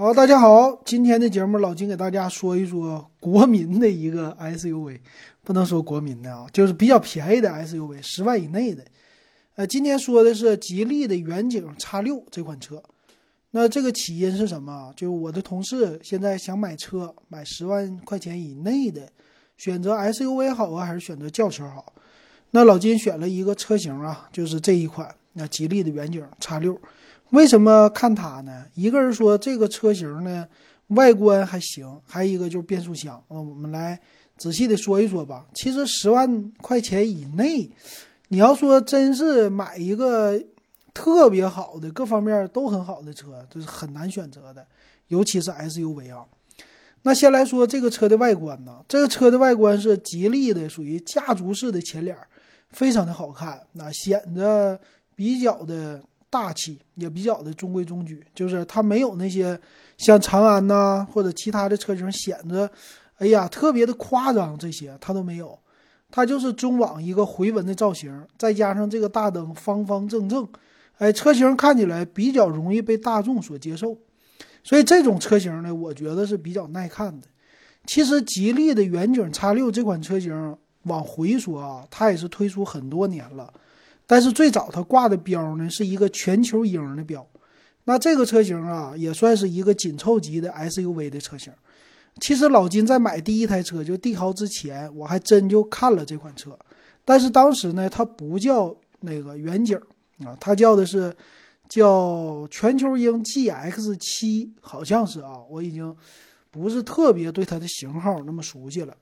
[0.00, 5.00] 好，大家好，今天的节目老金给大家说一说国民的一个 SUV，
[5.42, 8.84] 不能说国民的啊，就是比较便宜的 SUV，十万以内的。
[9.56, 12.80] 呃，今天说的是吉利的远景 X 六这款车。
[13.50, 14.92] 那这个起因是什么？
[14.94, 19.10] 就我的同事现在想买车，买十万块钱以内的，
[19.56, 21.92] 选择 SUV 好啊，还是选择轿车好？
[22.52, 26.80] 那老金选了一个车型啊，就是这一款，那吉利的远景 X 六。
[27.30, 28.64] 为什么看它呢？
[28.74, 30.48] 一个人说这个车型呢，
[30.88, 33.22] 外观还行，还有一个就是变速箱。
[33.28, 34.00] 那我们来
[34.38, 35.44] 仔细的说一说吧。
[35.52, 37.70] 其实十万块钱以内，
[38.28, 40.42] 你要说真是买一个
[40.94, 44.66] 特别好的、各方面都很好的车，这是很难选择的，
[45.08, 46.24] 尤其是 SUV 啊。
[47.02, 52.16] 那先来说这个车的外观呢，这个车的外观是吉利的，属于家族式的前脸，
[52.70, 54.80] 非常的好看，那显得
[55.14, 56.02] 比较的。
[56.30, 59.58] 大气也比较的中规中矩，就是它没有那些
[59.96, 62.70] 像长安呐或者其他的车型显得，
[63.16, 65.58] 哎呀特别的夸张，这些它都没有，
[66.10, 70.46] 它就是中网一个回纹的造型，再加上这个大灯方方正正，
[70.98, 73.96] 哎，车型看起来比较容易被大众所接受，
[74.62, 77.26] 所以这种车型呢，我觉得是比较耐看的。
[77.86, 83.50] 其实吉利的远景 X 六这款车型往回说啊，它也是推出很多年了。
[84.10, 87.28] 但是最早它挂的标呢是一个全球鹰的标，
[87.84, 91.52] 那这个车型啊也算是一个紧凑级的 SUV 的车型。
[92.18, 96.58] 其实老金在买第一台车就帝豪之前，我还真就看了这款车，
[97.04, 99.78] 但是当时呢它不叫那个远景
[100.24, 101.14] 啊，它叫的是
[101.68, 105.94] 叫全球鹰 GX 七，好像是啊，我已经
[106.50, 108.96] 不是特别对它的型号那么熟悉了，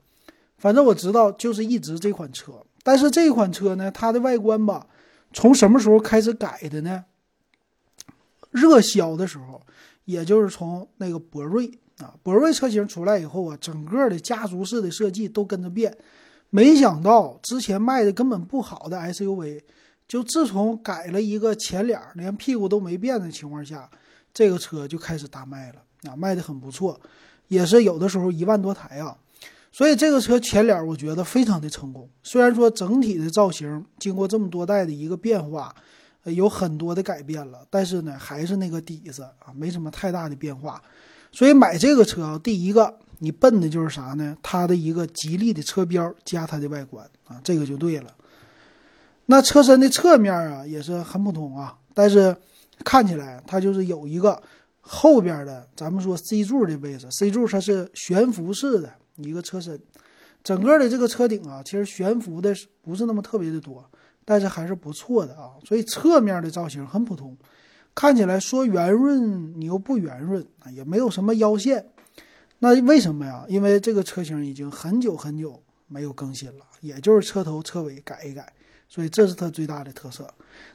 [0.58, 2.54] 反正我知道就是一直这款车。
[2.82, 4.84] 但是这款车呢，它的外观吧。
[5.36, 7.04] 从什么时候开始改的呢？
[8.52, 9.60] 热销的时候，
[10.06, 15.94] 也就是从那个博瑞啊，博瑞车型出来以后啊，整个的家族式的设计都跟着变。
[16.48, 19.60] 没想到之前卖的根本不好的 SUV，
[20.08, 23.90] 就自从改了一个前脸，连屁股都没变的情况下，
[24.32, 26.98] 这个车就开始大卖了啊，卖的很不错，
[27.48, 29.18] 也是有的时候一万多台啊。
[29.76, 35.74] 所以这个车前脸我觉得非常的成功，虽然说整体的造型经过这么多代的一个变化，
[36.24, 40.82] 有很多的改变了，但是呢还是那个底子啊，没什么太大的变化。
[41.30, 44.34] 所以买这个车啊，第一个你奔的就是啥呢？
[44.42, 48.10] 它的一个吉利的车标加它的外观啊，这个就对了。
[49.26, 52.34] 那车身的侧面啊也是很普通啊，但是
[52.82, 54.42] 看起来它就是有一个
[54.80, 58.90] 后边的，咱们说 C 柱的位置，C 柱它是悬浮式的。
[59.16, 59.80] 一个车身，
[60.42, 63.84] 整个的这个车顶啊，其实悬浮的不是那么特别的多，
[64.24, 65.52] 但是还是不错的啊。
[65.64, 67.36] 所以侧面的造型很普通，
[67.94, 71.86] 看起来说圆润你又不圆润啊，也没有什么腰线。
[72.58, 73.44] 那为什么呀？
[73.48, 78.52] 因为这个车型已经很久很久没有更新了，也就是车头车尾改一改，
[78.88, 80.32] 所以这是它最大的特色。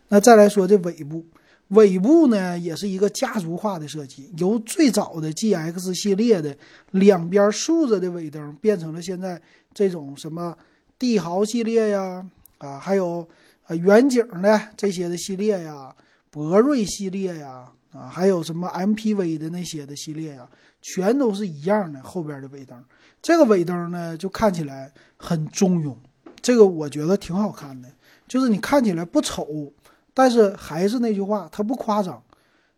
[0.07, 1.25] 那再来说这尾部。
[1.71, 6.55] 尾部呢，也是一个家族化的设计，由最早的 GX 系列的
[6.91, 9.41] 两边竖着的尾灯，变成了现在
[9.73, 10.57] 这种什么
[10.99, 12.25] 帝豪系列呀，
[12.57, 13.25] 啊，还有
[13.67, 15.95] 啊远景的这些的系列呀，
[16.29, 20.45] 博瑞系列呀，啊，还有什么 MPV 的那些的系列呀，
[20.81, 22.83] 全都是一样的后边的尾灯。
[23.21, 25.95] 这个尾灯呢，就看起来很中庸，
[26.41, 27.88] 这个我觉得挺好看的，
[28.27, 29.71] 就是你看起来不丑。
[30.13, 32.22] 但是还是那句话，它不夸张，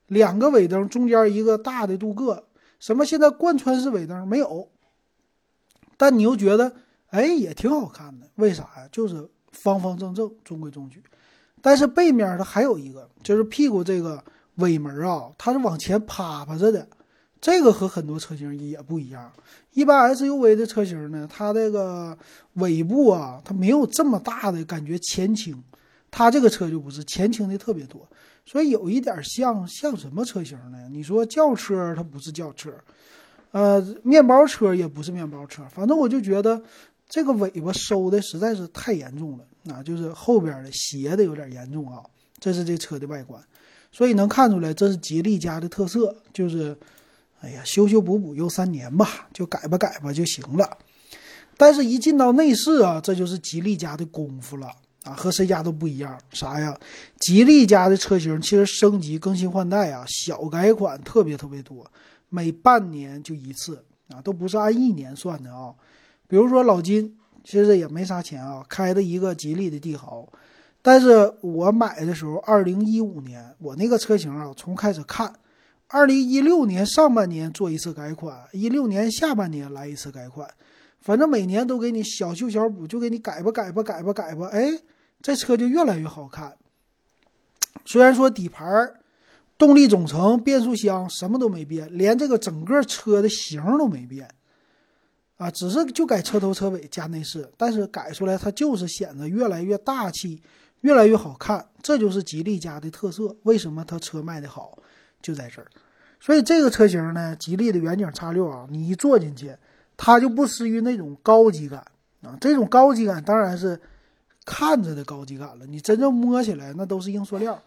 [0.07, 2.43] 两个尾灯中间一个大的镀铬，
[2.79, 4.69] 什么现在贯穿式尾灯没有，
[5.97, 6.71] 但你又觉得
[7.07, 8.87] 哎也挺好看的，为啥呀？
[8.91, 11.01] 就是方方正正、中规中矩。
[11.61, 14.23] 但是背面它还有一个，就是屁股这个
[14.55, 16.87] 尾门啊，它是往前趴趴着的，
[17.39, 19.31] 这个和很多车型也不一样。
[19.71, 22.17] 一般 SUV 的车型呢，它这个
[22.55, 25.63] 尾部啊，它没有这么大的感觉前倾。
[26.15, 28.07] 它这个车就不是前倾的特别多，
[28.45, 30.87] 所以有一点像像什么车型呢？
[30.91, 32.71] 你说轿车它不是轿车，
[33.49, 36.61] 呃，面包车也不是面包车，反正我就觉得
[37.09, 42.03] 这个尾巴收的实在是太严重了，啊，就是后边的斜的有点严重啊。
[42.39, 43.41] 这是这车的外观，
[43.91, 46.77] 所以能看出来这是吉利家的特色，就是
[47.41, 50.77] 哎呀修修补补又三年吧，就改吧改吧就行了。
[51.57, 54.69] 但是，一进到内饰啊，这就是吉利家的功夫了。
[55.03, 56.77] 啊，和谁家都不一样，啥呀？
[57.19, 61.85] 吉利家的车型其实升级更新换代啊，小改款特别特别多，
[62.29, 65.73] 每半年就一次啊，都不是按一年算的啊。
[66.27, 70.27] 比如说老金其实也没啥钱啊，开的一个吉利的帝豪，
[70.81, 75.33] 但是我买的时候，二零一五年我那个车型啊，从开始看，
[75.87, 80.49] 二零一六年上半年做一次改款，一六年下半年来一次改款，
[81.01, 84.71] 反正每年都给你小修小补，就给你改吧改吧改吧改吧，哎，
[85.23, 86.55] 这车就越来越好看。
[87.85, 88.93] 虽然说底盘、
[89.57, 94.29] 动力总成、变速箱什么都没变，连这个整个车的型都没变，
[95.37, 100.41] 啊，只是就改车头车尾加内饰，但是改出来它就是显得越来越大气，
[100.81, 103.35] 越来越好看，这就是吉利家的特色。
[103.43, 104.77] 为什么它车卖的好，
[105.21, 105.67] 就在这儿。
[106.19, 109.55] 所以这个车型呢，吉利的远景 X 六啊，你一坐进去，
[109.97, 111.79] 它就不失于那种高级感
[112.21, 113.79] 啊，这种高级感当然是
[114.45, 117.61] 看着的高级感了，你真正摸起来那都是硬塑料。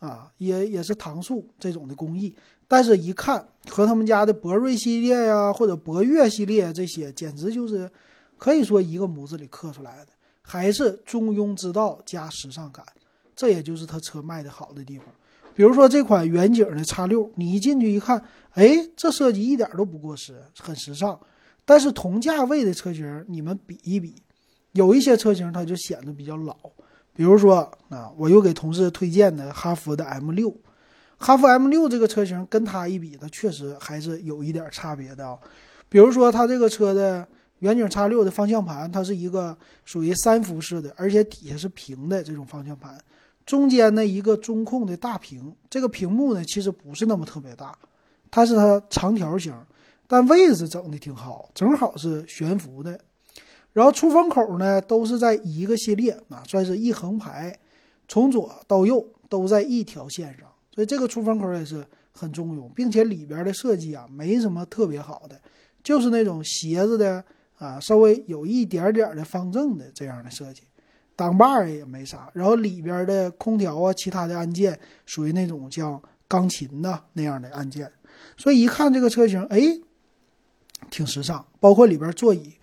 [0.00, 2.34] 啊，也也是糖塑这种的工艺，
[2.68, 7.90] 但是一看和他们家的博瑞系列呀，或者博越系列这些，简直就是
[8.36, 10.08] 可以说一个模子里刻出来的，
[10.42, 12.84] 还是中庸之道加时尚感，
[13.34, 15.06] 这也就是他车卖的好的地方。
[15.54, 21.18] 比如说这款远景的叉六，你一进去一看，哎，这设计一点都不过时，很时尚。
[21.64, 24.16] 但是同价位的车型，你们比一比，
[24.74, 26.54] 有一些车型它就显得比较老。
[27.12, 30.52] 比如说啊，我又给同事推荐的哈弗的 M 六，
[31.16, 35.38] 哈弗 M 六这个车型跟它一比，它确实还是有一点差别的啊。
[35.88, 37.24] 比如说它这个车的
[37.60, 42.98] 远景 X 六的方向盘，它是一个属于三辐式的，而且底下是平的这种方向盘，
[43.46, 47.72] 中间呢一个中控的大屏，这个屏幕呢其实不是那么特别大，
[48.28, 49.54] 它是它长条形，
[50.08, 52.98] 但位置整的挺好，正好是悬浮的。
[53.74, 57.58] 然后出风口呢，都是在一个系列啊，算是一横排，
[58.06, 65.40] 从左到右都在一条线上，所以这个出风口也是很中庸，并且里边的设计啊，没什么特别好的，
[65.82, 67.24] 就是那种斜着的
[67.58, 70.62] 啊，稍微有一点点的方正的这样的设计，
[71.16, 77.90] 挡把儿也没啥，然后里边的空调啊，其他的按键属于那种像钢琴呐那样的按键，
[78.36, 79.60] 所以一看这个车型，哎，
[80.90, 82.54] 挺时尚，包括里边座椅。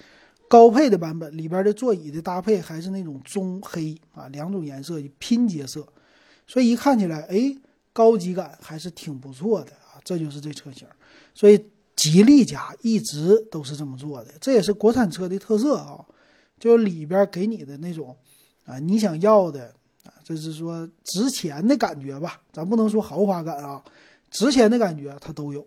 [0.51, 5.88] 高配的版本里边的座椅的搭配还是那种棕黑啊，两种颜色拼接色，
[6.45, 7.56] 所以一看起来，哎，
[7.94, 9.95] 高级感还是挺不错的啊。
[10.03, 10.86] 这就是这车型，
[11.33, 16.06] 所以吉利家一直都是这么做的，这也是国产车的特色啊。
[16.59, 18.13] 就里边给你的那种
[18.65, 19.74] 啊，你想要的
[20.04, 23.81] 啊，就是说值钱的感觉吧，咱不能说豪华感啊，
[24.30, 25.65] 值钱的感觉它都有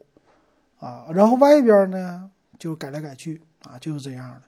[0.79, 1.07] 啊。
[1.15, 4.43] 然后外边呢，就改来改去啊，就是这样的。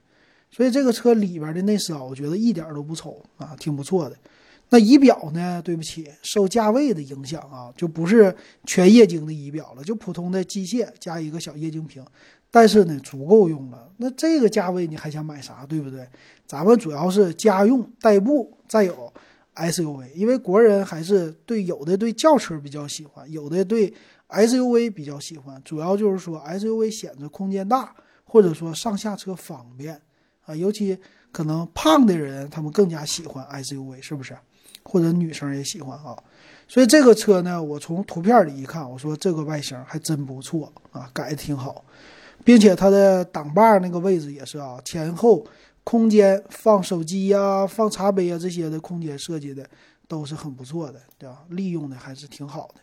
[0.50, 4.16] 所以这个车里边的内饰啊，我觉得一点都不丑啊，挺不错的。
[4.68, 5.62] 那仪表呢？
[5.62, 8.34] 对不起，受价位的影响啊，就不是
[8.64, 12.04] 全液晶的仪表了，就普通的机械加一个小液晶屏。
[12.50, 13.88] 但是呢，足够用了。
[13.98, 15.64] 那这个价位你还想买啥？
[15.66, 16.08] 对不对？
[16.46, 19.12] 咱们主要是家用代步，再有
[19.54, 23.92] SUV，因为国人还是对有的对轿车比较喜欢，有的对
[24.30, 25.60] SUV 比较喜欢。
[25.64, 27.94] 主要就是说 SUV 显得空间大，
[28.24, 30.00] 或者说上下车方便。
[30.46, 30.98] 啊，尤其
[31.30, 34.36] 可能胖的人，他们更加喜欢 SUV，是不是？
[34.82, 36.16] 或者女生也喜欢啊。
[36.68, 41.84] 所以这个车呢，我从图片里一看，我说这个外形还真不错啊，改的挺好，
[42.44, 45.46] 并且它的挡把那个位置也是啊，前后
[45.84, 49.68] 空间放手机呀、放茶杯啊这些的空间设计的
[50.08, 51.42] 都是很不错的，对吧？
[51.50, 52.80] 利用的还是挺好的，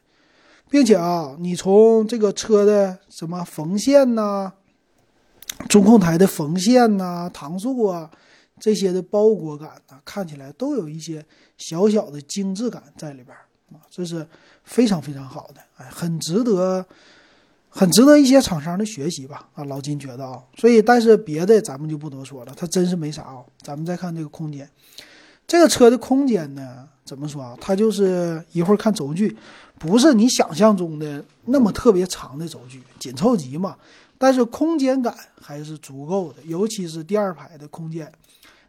[0.70, 4.54] 并且啊，你从这个车的什么缝线呐。
[5.70, 8.10] 中控台的缝线呐、搪塑啊，
[8.60, 11.26] 这些的包裹感呢，看起来都有一些
[11.58, 13.36] 小小的精致感在里边
[13.72, 14.28] 啊，这是
[14.64, 16.86] 非常非常好的，哎，很值得，
[17.70, 19.48] 很值得一些厂商的学习吧？
[19.56, 23.44] 啊，老金觉得啊，所以但是别的咱们就不多说了，它真是没啥啊。
[23.62, 24.70] 咱们再看这个空间，
[25.48, 27.58] 这个车的空间呢，怎么说啊？
[27.60, 29.36] 它就是一会儿看轴距，
[29.80, 33.76] 不是你想象中的那么特别长的轴距，紧凑级嘛。
[34.24, 38.10] 但是空间感还是足够的，尤其是第二排的空间。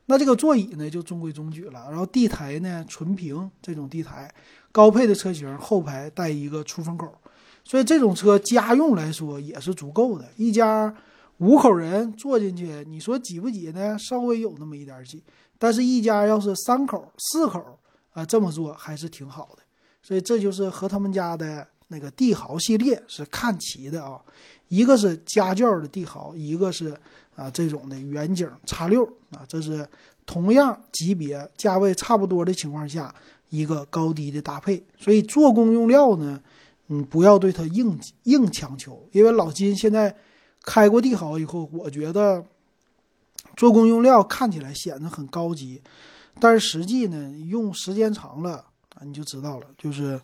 [0.06, 1.86] 那这个座椅呢，就中规中矩了。
[1.88, 4.28] 然后地台呢，纯平这种地台，
[4.72, 7.08] 高配的车型后排带一个出风口，
[7.62, 10.24] 所以这种车家用来说也是足够的。
[10.36, 10.92] 一家
[11.38, 13.96] 五口人坐进去，你说挤不挤呢？
[13.96, 15.22] 稍微有那么一点挤。
[15.56, 17.78] 但是一家要是三口、四口
[18.10, 19.62] 啊，这么做还是挺好的。
[20.02, 24.20] 所以这就是和他们家的那个帝豪系列是看齐的啊。
[24.68, 26.96] 一个是家轿的帝豪，一个是
[27.36, 29.86] 啊这种的远景叉六啊，这是
[30.26, 33.14] 同样级别、价位差不多的情况下
[33.50, 34.82] 一个高低的搭配。
[34.98, 36.40] 所以做工用料呢，
[36.88, 40.16] 嗯，不要对它硬硬强求，因为老金现在
[40.62, 42.44] 开过帝豪以后，我觉得
[43.56, 45.80] 做工用料看起来显得很高级，
[46.40, 48.64] 但是实际呢，用时间长了
[48.94, 50.20] 啊，你就知道了，就是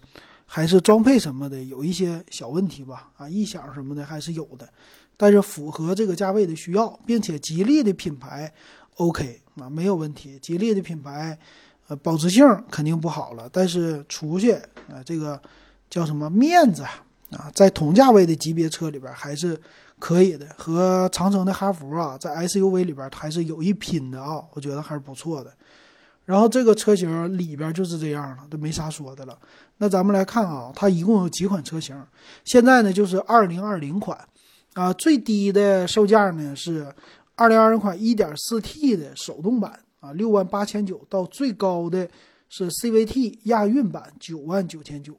[0.52, 4.69] 还是装配什么的有一些小问题吧，啊，异响什么的还是有的，
[5.16, 8.52] 但是符合这个价位的需要，并且吉利的品牌
[8.97, 10.37] OK 啊，没有问题。
[10.40, 11.38] 吉利的品牌，
[11.87, 14.50] 呃，保值性肯定不好了，但是出去
[14.90, 15.40] 啊，这个
[15.88, 16.83] 叫什么面子
[17.30, 19.57] 啊，在同价位的级别车里边还是
[20.00, 25.54] 可以的，和长城的哈弗啊，在 SUV 里边还是有一拼的啊，我觉得还是不错的。
[26.30, 29.37] 然后这个车型里边就是这样了，都没啥说的了。
[29.78, 32.00] 那咱们来看啊，它一共有几款车型？
[32.44, 34.16] 现在呢就是二零二零款，
[34.75, 36.87] 啊，最低的售价呢是
[37.34, 42.08] 二零二零款一点四 T 的手动版啊，六万八千九，到最高的
[42.49, 45.12] 是 CVT 亚运版九万九千九，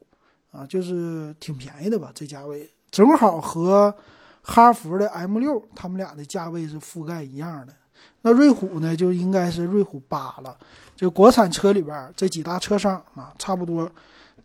[0.50, 2.10] 啊，就是挺便宜的吧？
[2.16, 3.94] 这价位正好和
[4.42, 7.74] 哈弗的 M 六他们俩的价位是覆盖一样的。
[8.22, 10.56] 那瑞虎呢，就应该是瑞虎八了。
[10.96, 13.90] 就国产车里边这几大车商啊，差不多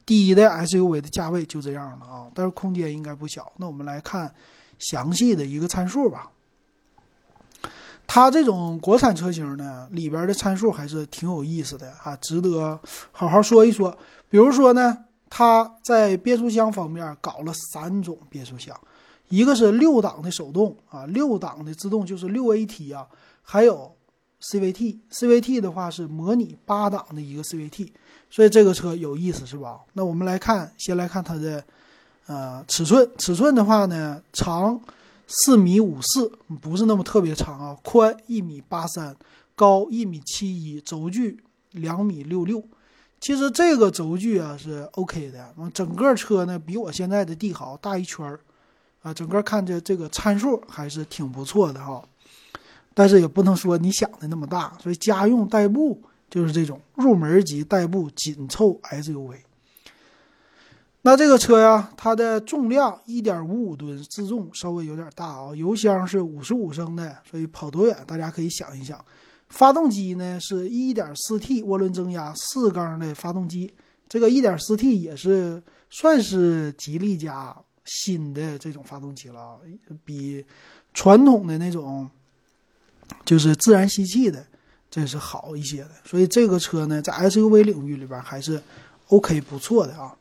[0.06, 3.52] 低的 SUV 的价位就这样了啊，但是空间应该不小。
[3.56, 4.32] 那我们来看
[4.78, 6.30] 详细的一个参数吧。
[8.06, 12.78] 它这种国产车型呢，里边的参数还是挺有意思的啊，值得
[13.10, 13.94] 好好说一说。
[14.30, 14.96] 比如说呢，
[15.28, 18.78] 它在变速箱方面搞了三种变速箱，
[19.28, 23.06] 一个是六档的手动啊，六档的自动就是六 AT 啊，
[23.46, 23.94] 还有。
[24.38, 27.88] CVT，CVT 的话是模拟八档的一个 CVT，
[28.30, 29.80] 所以这个车有意思是吧？
[29.94, 31.64] 那我们来看，先来看它的
[32.26, 34.78] 呃尺寸，尺寸的话呢，长
[35.26, 39.16] 四米五四，不是那么特别长啊，宽一米八三，
[39.56, 42.62] 高一米七一，轴距两米六六。
[43.18, 48.38] 其实这个轴距啊是 OK 的，整个车呢比我现在的帝豪大一圈儿
[49.02, 52.04] 啊，整个看着这个参数还是挺不错的哈。
[52.98, 59.36] 但是也不能说你想的那么大，所以家用代步就是这种入门级代步紧凑 SUV。
[61.02, 65.54] 那这个车呀，它的重量一点五五吨，自重稍微有点大啊。
[65.54, 68.98] 油箱是五十五升的，所以跑多远大家可以想一想。
[69.50, 73.70] 发动机呢是一点四 T 涡轮增压四缸的发动机，
[74.08, 79.58] 这个一点四 T 也是算是吉利家新的这种发动机了啊，
[80.02, 80.42] 比
[80.94, 82.10] 传统的那种。
[83.24, 84.46] 就是自然吸气的，
[84.90, 85.90] 这是好一些的。
[86.04, 88.62] 所以这个车呢，在 SUV 领域里边还是
[89.08, 90.16] OK 不错的啊。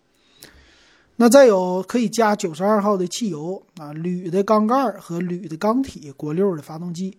[1.17, 7.17] 那再有可以加九十二号的汽油啊，铝的缸盖和铝的缸体，国六的发动机。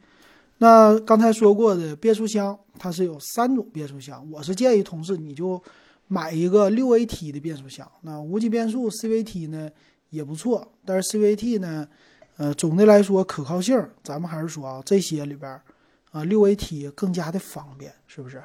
[0.58, 4.26] 那刚才说过的变速箱，它是有三种变速箱。
[4.30, 5.62] 我是建议同事你就
[6.08, 7.90] 买一个六 AT 的变速箱。
[8.02, 9.70] 那无级变速 CVT 呢
[10.11, 11.88] 也不错，但是 CVT 呢。
[12.38, 13.75] 呃，总的来说，可靠性，
[14.05, 15.50] 咱们还是说啊，这些里边，
[16.11, 18.43] 啊，六 AT 更加的方便，是不是？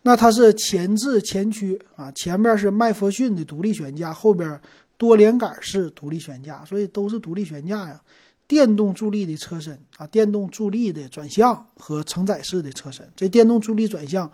[0.00, 4.58] 那它是前置前驱啊，前面是麦弗逊的独立悬架，后边
[4.96, 8.00] 多连杆式独立悬架，所以都是独立悬架呀。
[8.48, 14.32] 电动助力的车身啊，电动助力的转向和承载式的车身，这电动助力转向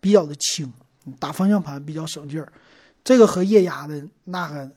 [0.00, 0.72] 比较的轻，
[1.18, 2.52] 打方向盘比较省劲儿。
[3.02, 4.70] 这个和液压的那个。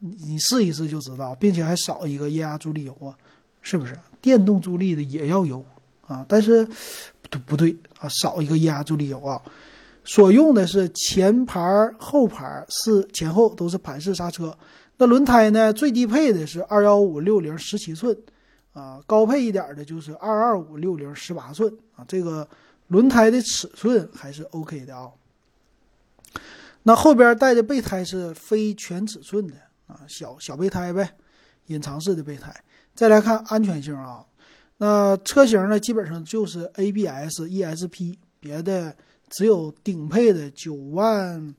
[0.00, 3.16] 你你试一试就知道，并且还少一个液压助力油啊，
[3.62, 3.96] 是不是？
[4.20, 5.64] 电动助力的也要油
[6.06, 6.66] 啊，但是
[7.30, 9.40] 不不对啊，少一个液压助力油啊。
[10.04, 11.60] 所用的是前排
[11.98, 14.56] 后排是前后都是盘式刹车。
[14.96, 15.72] 那轮胎呢？
[15.72, 18.16] 最低配的是二幺五六零十七寸
[18.72, 22.04] 啊，高配一点的就是二二五六零十八寸啊。
[22.08, 22.46] 这个
[22.88, 25.10] 轮胎的尺寸还是 OK 的啊。
[26.82, 29.54] 那后边带的备胎是非全尺寸的。
[29.90, 31.16] 啊，小小备胎呗，
[31.66, 32.54] 隐藏式的备胎。
[32.94, 34.24] 再来看安全性啊，
[34.78, 38.96] 那车型呢基本上就是 ABS、ESP，别的
[39.28, 41.54] 只有顶配的九万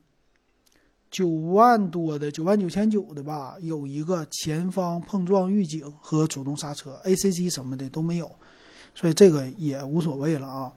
[1.10, 8.30] 九万多的九万九千九的吧，有一个前方碰撞预警和主动刹车，ACC 什么的都没有，
[8.94, 10.72] 所以这个也无所谓了啊。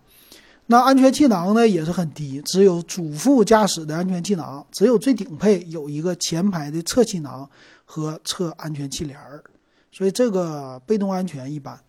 [0.68, 7.48] 那安全气囊呢也是很低，只有主副驾驶的安全气囊，只有最顶配有一个前排的侧气囊
[7.86, 9.44] 和侧安全气帘儿，
[9.92, 11.80] 所以这个被动安全一般。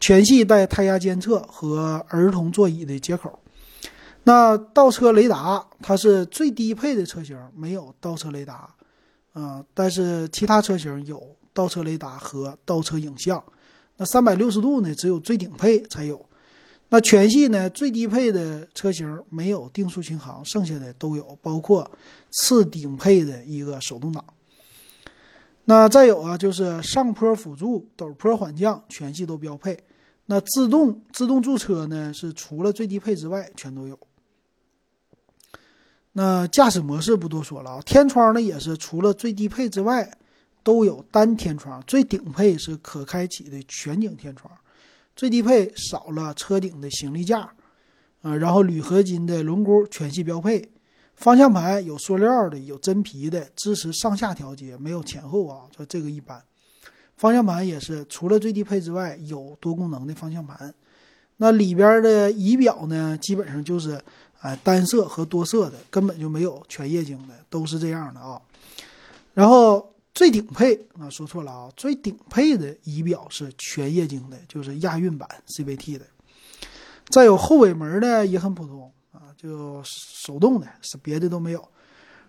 [0.00, 3.38] 全系带胎压监测和儿童座椅的接口。
[4.24, 8.68] 那倒车雷达它是最低配的车型没有倒车雷达，
[9.32, 11.22] 啊，但是其他车型有
[11.54, 13.42] 倒车雷达和倒车影像。
[13.96, 16.20] 那三百六十度呢，只有最顶配才有。
[16.88, 21.90] 那全系呢，最低配的车型没有定速巡航，剩下的都有，包括
[22.30, 24.24] 次顶配的一个手动挡。
[25.64, 29.76] 那再有啊，就是上坡辅助、陡坡缓降，全系都标配。
[30.26, 33.98] 那自动自动驻车呢，是除了最低配之外全都有。
[36.12, 40.08] 那驾驶模式不多说了啊，天窗呢也是除了最低配之外，
[40.62, 44.52] 都有单天窗，最顶配是可开启的全景天窗，
[45.16, 47.50] 最低配少了车顶的行李架，
[48.22, 50.70] 啊，然后铝合金的轮毂全系标配，
[51.14, 56.40] 方向盘有塑料的，有真皮的，支持上下调节，没有前后啊，说这个一般。
[57.16, 60.72] 方向盘也是除了最低配之外有多功能的方向盘，
[61.38, 64.00] 那里边的仪表呢，基本上就是。
[64.40, 68.40] 哎，单色和多色的根本就没有全液晶的，都是这样的啊。
[69.32, 76.06] 然后最顶配啊，说错了啊，最顶配的仪表是全液晶的，就是亚运版 CVT 的。
[77.10, 81.62] 再有后尾门呢也很普通啊，就手动的，是别的都没有。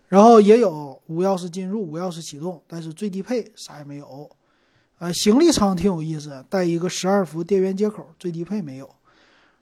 [0.10, 4.30] 然后也有无钥匙进入、无钥匙启动，但是最低配啥也没有。
[5.00, 8.90] 呃，行李舱挺有意思，带一个十二伏电源接口，最低配没有。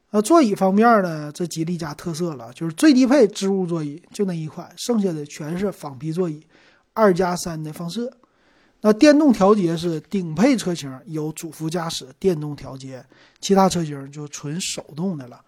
[0.09, 1.31] 那座椅方面呢？
[1.31, 6.41] 这吉利家特色了，就是最低配织物座椅就那一款，剩下的全是仿皮座椅，
[6.95, 8.11] 二加三的放射。
[8.81, 13.05] 那电动调节是顶配车型有主副驾驶电动调节，
[13.39, 15.39] 其他车型就纯手动的了。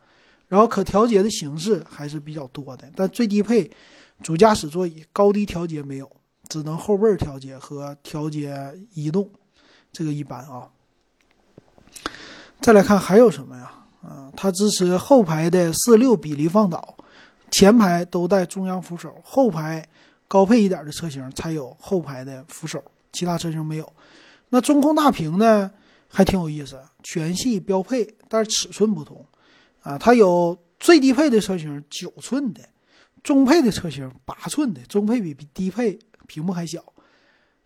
[0.47, 3.69] 然后可调节的形式还是比较多的，但最低配
[4.23, 6.09] 主驾驶座椅高低调节没有，
[6.47, 9.29] 只能后背调节和调节移动，
[9.91, 10.69] 这个一般啊。
[12.61, 13.71] 再来看还有什么呀？
[14.01, 16.95] 啊，它支持后排的四六比例放倒，
[17.51, 19.87] 前排都带中央扶手，后排
[20.27, 23.93] 高配一点的车型才有后排的扶手，其他车型没有。
[24.49, 25.71] 那中控大屏呢，
[26.07, 29.25] 还挺有意思，全系标配，但是尺寸不同。
[29.81, 32.61] 啊，它有最低配的车型九寸的，
[33.23, 36.83] 中配的车型八寸的，中配比低配屏幕还小，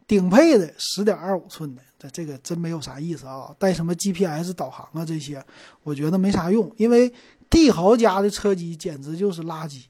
[0.06, 1.82] 顶配的十点二五寸的。
[1.98, 3.56] 这这个真没有啥意思啊！
[3.60, 5.44] 带什么 GPS 导航啊这些，
[5.84, 6.72] 我觉得没啥用。
[6.78, 7.12] 因为
[7.48, 9.84] 帝豪家的车机简直就是垃圾，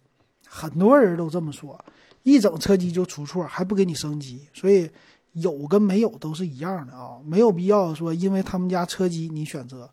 [0.45, 1.79] 很多人都这么说。
[2.23, 4.89] 一整车机就出错，还不给你升级，所以
[5.33, 7.17] 有跟没有都是一样的啊！
[7.25, 9.89] 没有必要说因为他们家车机你选择，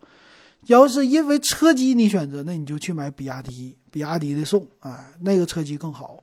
[0.66, 6.22] 要是因为车机你选择，那你就去买比亚迪，比亚迪的宋，哎，那个车机更好，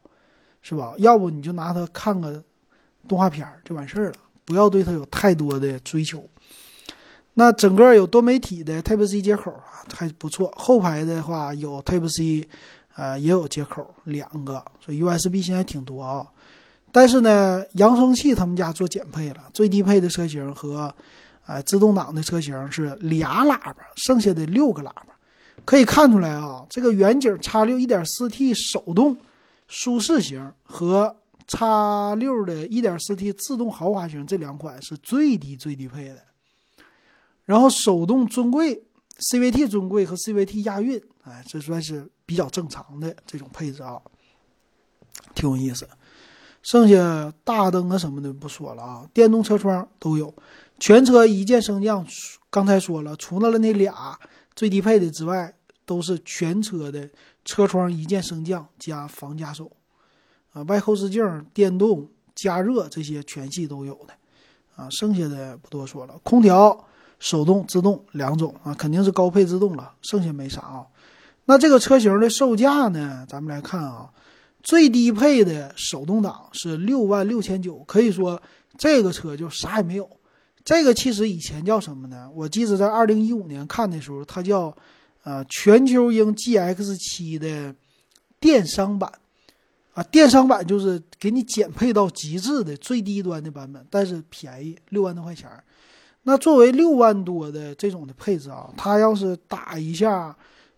[0.62, 0.94] 是吧？
[0.98, 2.44] 要不你就拿它看个
[3.08, 4.16] 动画片就完事儿了。
[4.44, 6.24] 不要对它有太多的追求。
[7.34, 10.54] 那整个有多媒体的 Type C 接口啊，还不错。
[10.56, 12.48] 后排的话有 Type C，
[12.96, 16.26] 呃，也有接口两个，所以 USB 现在挺多啊。
[16.92, 20.94] 但是呢，扬声器他们家做减配了，最低配的车型和
[21.46, 25.08] 呃自动挡的车型是俩喇叭，剩下的六个喇叭。
[25.64, 29.18] 可以看出来啊，这个远景 X 六 1.4T 手动
[29.68, 31.16] 舒适型和。
[31.48, 36.18] 叉六的 1.4T 自动豪华型这两款是最低最低配的，
[37.46, 38.84] 然后手动尊贵
[39.20, 44.02] CVT 尊贵和 CVT 亚运，哎，这算是比较正常的这种配置啊，
[45.34, 45.88] 挺有意思。
[46.62, 50.34] 剩下大灯啊什么的不说了啊，电动车窗都有，
[50.80, 52.06] 全车一键升降。
[52.50, 54.18] 刚才说了，除了那俩
[54.56, 55.54] 最低配的之外，
[55.86, 57.08] 都是全车的
[57.44, 59.72] 车窗一键升降加防夹手。
[60.54, 64.14] 啊，外后视镜、电动加热这些全系都有的，
[64.76, 66.18] 啊，剩下的不多说了。
[66.24, 66.88] 空调
[67.20, 70.88] 手动、自动两种啊，肯定是高配自动了，剩下没啥啊。
[71.46, 73.26] 那这个车型的售价呢？
[73.30, 74.10] 咱们来看啊，
[74.64, 78.42] 最低配的手动挡是六万六千九，可以说
[78.78, 80.10] 这个车就啥也没有。
[80.64, 82.28] 这个其实以前叫什么呢？
[82.34, 84.76] 我记得在二零一五年看的时候，它叫
[85.24, 87.76] 呃全球鹰 GX 七的
[88.40, 89.12] 电商版。
[89.94, 95.50] 啊，电商版就是给你减配到极致的最低端的版本，但是便宜六万多块钱。
[96.24, 100.36] 那作为六万多的这种的配置啊，它要是打一下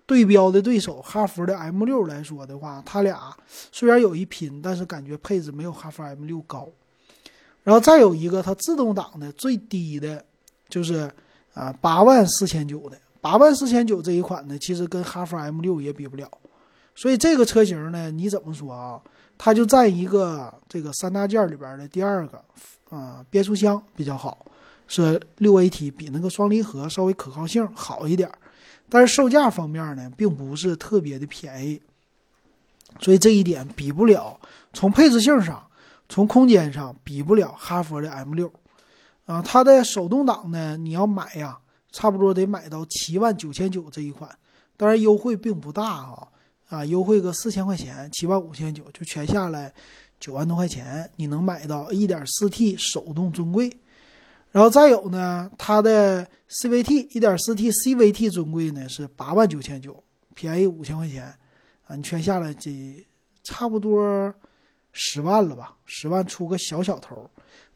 [0.07, 3.35] 对标的对手哈弗的 M 六来说的话，它俩
[3.71, 6.67] 虽然有一拼，但是感觉配置没有哈弗 M 六高。
[7.63, 10.23] 然后再有一个，它自动挡的最低的，
[10.69, 11.11] 就是
[11.53, 16.31] 啊八万四千九的，八万四千九这一款呢，其实跟哈弗 M 六也比不了。
[16.95, 19.01] 所以这个车型呢，你怎么说啊？
[19.37, 22.41] 它就占一个这个三大件里边的第二个，
[22.89, 24.45] 啊，变速箱比较好，
[24.87, 28.31] 是六 AT，比那个双离合稍微可靠性好一点。
[28.89, 31.81] 但是售价方面呢，并不是特别的便宜，
[32.99, 34.39] 所以这一点比不了。
[34.73, 35.65] 从配置性上，
[36.07, 38.51] 从空间上比不了哈弗的 M 六，
[39.25, 41.57] 啊，它的手动挡呢，你要买呀，
[41.91, 44.29] 差不多得买到七万九千九这一款，
[44.75, 46.27] 当然优惠并不大啊。
[46.69, 49.73] 啊，优惠个四千块钱，七万五千九就全下来
[50.19, 53.71] 九万多块钱，你能买到 1.4T 手动尊贵。
[54.57, 61.25] 然后再有呢，它的 CVT 1.4T CVT 尊贵呢是八万九千九，便宜五千块钱
[61.85, 63.05] 啊，你全下来这
[63.43, 64.33] 差不多
[64.93, 67.29] 十万了吧，十万出个小小头。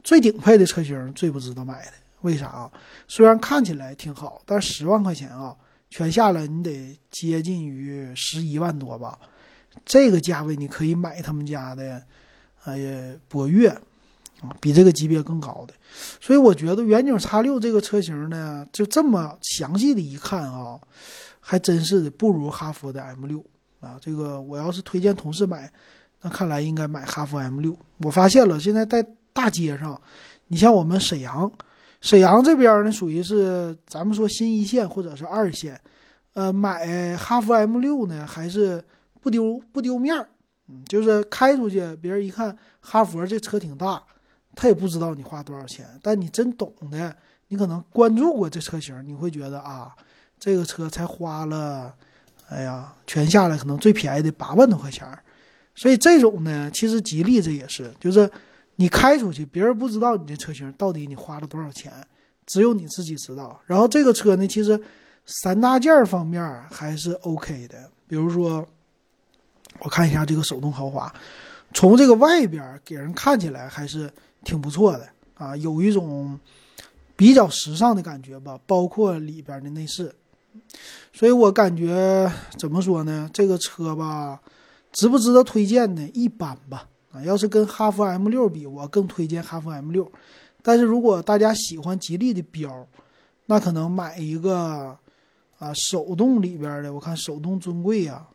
[0.04, 1.92] 最顶配的车型最不值得买的，
[2.22, 2.72] 为啥啊？
[3.08, 5.56] 虽然看起来挺好，但十万块钱啊，
[5.92, 9.20] 全下来你得接近于十一万多吧。
[9.86, 12.04] 这个价位你可以买他们家的，
[12.64, 13.70] 哎，博越
[14.60, 15.74] 比这个级别更高的。
[16.20, 20.80] 所以我觉得远景 X 六这个车型呢，就这么详细的一看啊，
[21.40, 23.44] 还真是的不如哈弗的 M 六
[23.80, 23.98] 啊。
[24.02, 25.72] 这个我要是推荐同事买，
[26.22, 27.78] 那看来应该买哈弗 M 六。
[28.00, 30.00] 我发现了，现在在大街上，
[30.48, 31.52] 你像我们沈阳，
[32.02, 35.80] 沈阳这边呢，属于是咱们说新一线或者是二线，
[36.34, 38.84] 呃，买哈弗 M 六呢，还是
[39.22, 40.28] 不丢不丢面儿，
[40.68, 44.02] 嗯，就是开出去，别人一看哈弗这车挺大，
[44.56, 47.16] 他也不知道你花多少钱，但你真懂的，
[47.48, 49.96] 你可能关注过这车型，你会觉得啊，
[50.40, 51.94] 这个车才花了，
[52.50, 55.08] 哎呀，全下来可能最便宜的八万多块钱，
[55.76, 58.30] 所以这种呢，其实吉利这也是，就是。
[58.78, 61.92] 你开出去，别人不知道你这车型到底你花了多少钱，
[62.48, 63.62] 只有你自己知道。
[63.68, 64.82] 然后这个车呢，其实
[65.28, 67.78] 三大件方面还是 OK 的。
[68.08, 68.68] 比如说，
[69.82, 71.14] 我看一下这个手动豪华，
[71.76, 74.12] 从这个外边给人看起来还是
[74.44, 76.40] 挺不错的啊，有一种
[77.16, 78.60] 比较时尚的感觉吧。
[78.66, 80.14] 包括里边的内饰，
[81.14, 83.30] 所以我感觉怎么说呢？
[83.34, 84.42] 这个车吧，
[84.92, 86.10] 值不值得推荐呢？
[86.14, 86.88] 一般吧。
[87.12, 90.10] 啊，要是跟哈弗 M 六比，我更推荐哈弗 M 六。
[90.64, 92.88] 但是如果大家喜欢吉利的标，
[93.48, 94.98] 那可能买一个
[95.60, 98.26] 啊手动里边的，我看手动尊贵呀，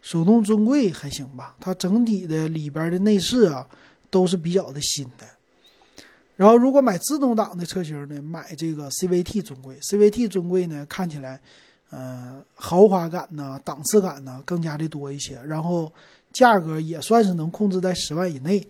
[0.00, 1.54] 手动尊贵还行吧。
[1.60, 3.64] 它整体的里边的内饰啊
[4.12, 5.26] 都是比较的新的。
[6.36, 9.76] 然后如果买自动挡的车型呢，买这个 CVT 尊贵。
[9.80, 11.40] CVT 尊贵呢看起来，
[11.90, 15.42] 呃，豪华感呢、档次感呢更加的多一些。
[15.44, 15.92] 然后。
[16.32, 18.66] 价格也算是能控制在十万以内。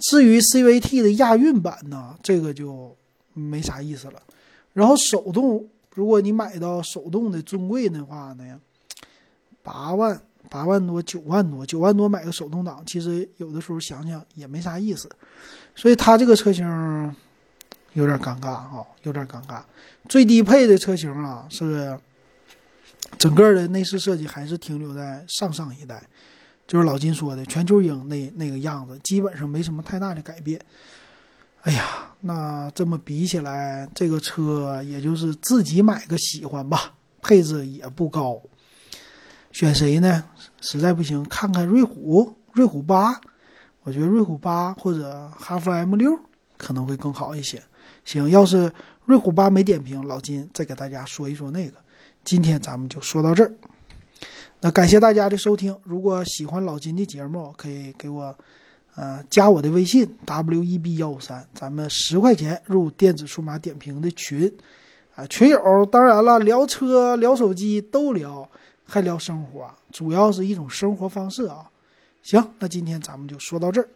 [0.00, 2.94] 至于 CVT 的亚运版呢，这个就
[3.32, 4.22] 没啥意思了。
[4.74, 8.60] 然后手动，如果你买到手动的尊贵的话呢，
[9.62, 15.08] 八万、八万多、九万多、九万多买个手动挡，其实有的时候想想也没啥意思。
[15.74, 16.66] 所以它这个车型
[17.92, 19.62] 有点尴尬啊，有点尴尬。
[20.08, 21.98] 最低配的车型啊，是
[23.18, 26.02] 整个的内饰设计还是停留在上上一代。
[26.66, 30.60] 就是老金说的全球鹰那那个样子，基本上没什么太大的改变。
[31.62, 38.40] 哎呀，那这么比起来，这个车也就是自己买个喜欢吧，配置也不高。
[39.56, 40.22] 选谁呢？
[40.60, 43.18] 实在不行，看看瑞虎、瑞虎八。
[43.84, 46.14] 我觉得瑞虎八或者哈弗 M 六
[46.58, 47.62] 可能会更好一些。
[48.04, 48.70] 行，要是
[49.06, 51.78] 瑞虎八没点评，老金再给大家说一说那个。
[52.22, 53.50] 今天咱们就说到这儿。
[54.60, 55.74] 那感谢大家的收听。
[55.84, 58.36] 如果喜欢老金的节目，可以给我，
[58.94, 64.54] 呃，加我的微信 w e b 幺五三，咱们十块钱入电子数码点评的群，
[65.14, 68.46] 啊，群友当然了，聊车聊手机都聊，
[68.86, 71.70] 还聊生活，主要是一种生活方式啊。
[72.22, 73.88] 行，那今天咱们就说到这儿。